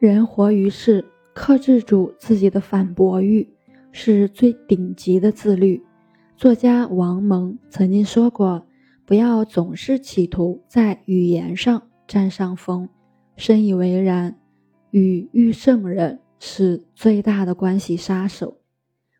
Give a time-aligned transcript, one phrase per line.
[0.00, 3.46] 人活于世，克制住自己的反驳欲，
[3.92, 5.82] 是最顶级的自律。
[6.38, 8.64] 作家王蒙曾经说过
[9.04, 12.88] ：“不要总是企图在语言上占上风。”
[13.36, 14.34] 深以为然。
[14.90, 18.56] 语欲胜人是最大的关系杀手。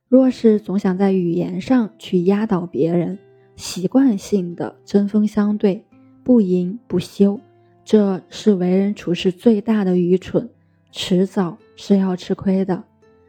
[0.08, 3.18] 若是总想在语言上去压倒别人，
[3.54, 5.84] 习惯性的针锋相对，
[6.24, 7.38] 不迎不休，
[7.84, 10.48] 这是为人处事最大的愚蠢，
[10.92, 12.84] 迟早是要吃亏的。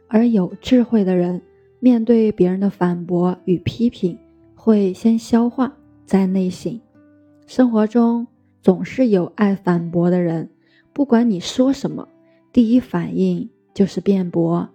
[0.08, 1.40] 而有智慧的人，
[1.80, 4.18] 面对别人的反驳与批评，
[4.54, 5.72] 会先消化
[6.04, 6.80] 再内省。
[7.46, 8.26] 生活中
[8.60, 10.50] 总是有爱反驳的人，
[10.92, 12.06] 不管你说什么，
[12.52, 14.68] 第一反应就是辩驳。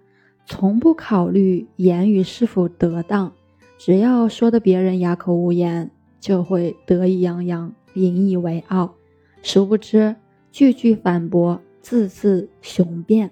[0.44, 3.32] 从不考虑言语是否得当，
[3.78, 8.94] 只要说的别人哑口无言，就会得意洋洋、引以为傲。
[9.42, 10.16] 殊不知，
[10.50, 13.30] 句句反驳，字字雄辩，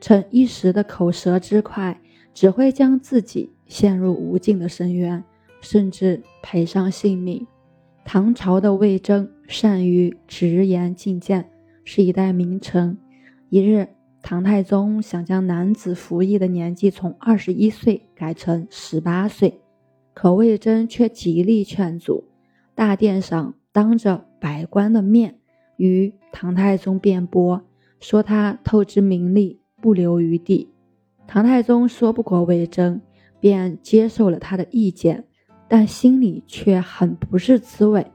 [0.00, 2.00] 逞一时的口舌之快，
[2.32, 5.24] 只会将自己陷入无尽的深渊，
[5.60, 7.44] 甚至赔上性命。
[8.04, 11.50] 唐朝的魏征善于直言进谏，
[11.82, 12.96] 是一代名臣。
[13.48, 13.88] 一日。
[14.22, 19.60] 唐太宗想将男子服役的年纪从二十一岁改成十八岁，
[20.14, 22.22] 可魏征却极力劝阻。
[22.74, 25.36] 大殿上当着百官的面
[25.76, 27.62] 与唐太宗辩驳，
[28.00, 30.70] 说他透支名利，不留余地。
[31.26, 33.00] 唐太宗说不过魏征，
[33.40, 35.24] 便接受了他的意见，
[35.66, 38.06] 但心里却很不是滋味。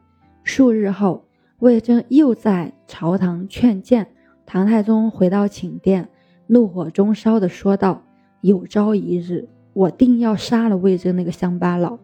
[0.43, 1.25] 数日后，
[1.59, 4.07] 魏征又在朝堂劝谏。
[4.45, 6.09] 唐太宗回到寝殿，
[6.47, 8.03] 怒火中烧的说道
[8.41, 11.99] ：“有朝一日，我定要杀了魏征那个乡巴佬。”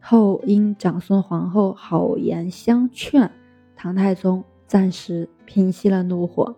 [0.00, 3.30] 后因长孙皇后好言相劝，
[3.74, 6.54] 唐太宗暂时平息了怒火。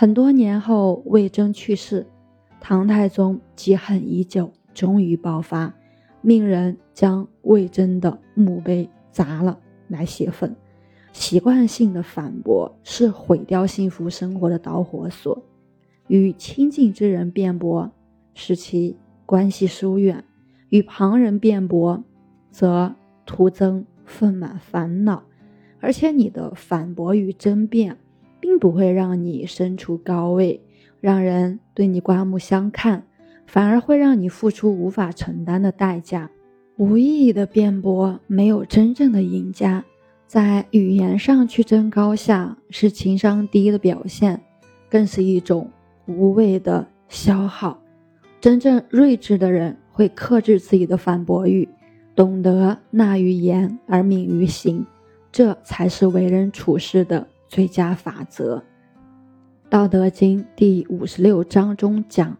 [0.00, 2.06] 很多年后，魏征去世，
[2.60, 5.74] 唐太宗积恨已久，终于爆发，
[6.20, 9.58] 命人将魏征的墓碑砸了，
[9.88, 10.54] 来泄愤。
[11.12, 15.42] 习惯性的反驳是毁掉幸福生活的导火索，
[16.06, 17.90] 与亲近之人辩驳
[18.34, 20.22] 使其关系疏远，
[20.68, 22.04] 与旁人辩驳
[22.52, 22.94] 则
[23.26, 25.24] 徒增愤满烦恼。
[25.80, 27.98] 而且你的反驳与争辩，
[28.40, 30.60] 并不会让你身处高位，
[31.00, 33.04] 让人对你刮目相看，
[33.46, 36.30] 反而会让你付出无法承担的代价。
[36.76, 39.84] 无意义的辩驳没有真正的赢家。
[40.26, 44.40] 在语言上去争高下，是情商低的表现，
[44.90, 45.70] 更是一种
[46.06, 47.80] 无谓的消耗。
[48.40, 51.66] 真正睿智的人会克制自己的反驳欲，
[52.14, 54.86] 懂得纳于言而敏于行，
[55.32, 58.58] 这才是为人处事的最佳法则。
[59.70, 62.36] 《道德经》第五十六章中讲：“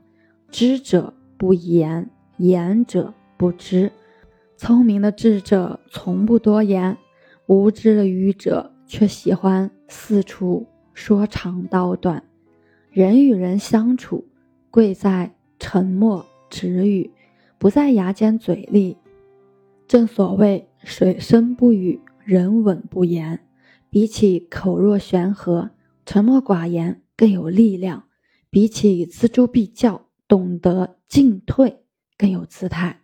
[0.50, 3.90] 知者不言，言者不知。”
[4.56, 6.96] 聪明的智者从不多言。
[7.46, 12.22] 无知的愚者却喜欢四处说长道短。
[12.90, 14.26] 人与人相处，
[14.70, 17.10] 贵在沉默止语，
[17.56, 18.98] 不在牙尖嘴利。
[19.86, 23.40] 正所谓水深不语，人稳不言。
[23.90, 25.70] 比起口若悬河、
[26.04, 28.02] 沉默寡言更有力量；
[28.50, 31.82] 比起锱铢必较、懂得进退
[32.16, 33.00] 更有姿态。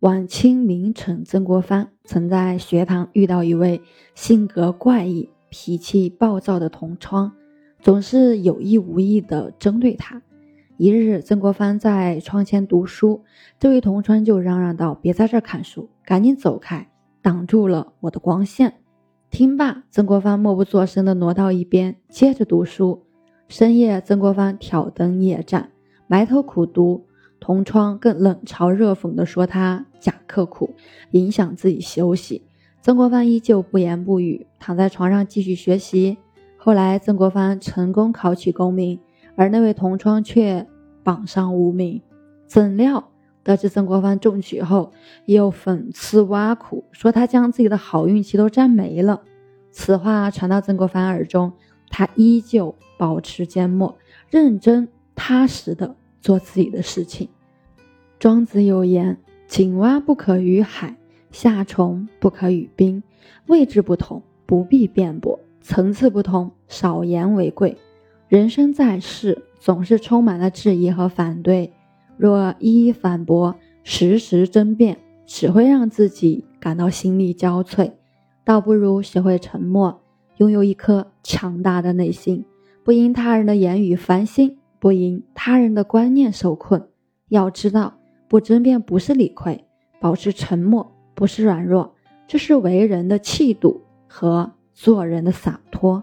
[0.00, 3.80] 晚清名臣曾国藩曾在学堂遇到一位
[4.14, 7.32] 性格怪异、脾气暴躁的同窗，
[7.80, 10.22] 总是有意无意地针对他。
[10.76, 13.24] 一日，曾国藩在窗前读书，
[13.58, 16.88] 这位同窗就嚷嚷道：“别在这儿看书，赶紧走开，
[17.20, 18.74] 挡住了我的光线。”
[19.30, 23.04] 听罢，曾国藩默不作声地挪到一边，接着读书。
[23.46, 25.70] 深夜，曾国藩挑灯夜战，
[26.06, 27.04] 埋头苦读。
[27.40, 30.74] 同窗更冷嘲热讽地说他假刻苦，
[31.12, 32.42] 影响自己休息。
[32.80, 36.18] 曾国藩依旧不言不语，躺在床上继续学习。
[36.56, 38.98] 后来，曾国藩成功考取功名，
[39.36, 40.66] 而那位同窗却
[41.04, 42.02] 榜上无名。
[42.46, 43.10] 怎料
[43.42, 44.92] 得知曾国藩中举后，
[45.26, 49.22] 又讽刺挖苦，说他将自己的好运气都沾没了。
[49.70, 51.52] 此话传到曾国藩耳中，
[51.88, 53.96] 他依旧保持缄默，
[54.30, 55.96] 认真踏实的。
[56.20, 57.28] 做自己的事情。
[58.18, 60.96] 庄子有言：“井蛙不可与海，
[61.30, 63.02] 夏虫不可与冰。
[63.46, 67.78] 位置不同，不必辩驳；层次不同，少言为贵。”
[68.26, 71.72] 人生在世，总是充满了质疑和反对。
[72.18, 77.92] 若一一反驳，时时争辩，只会让自己感到心力交瘁。
[78.44, 80.00] 倒不如学会沉默，
[80.36, 82.44] 拥有一颗强大的内心，
[82.84, 84.58] 不因他人的言语烦心。
[84.80, 86.88] 不因他人的观念受困。
[87.30, 87.94] 要知道，
[88.28, 89.64] 不争辩不是理亏，
[89.98, 91.96] 保持沉默不是软弱，
[92.28, 96.00] 这是为人的气度和做人的洒脱。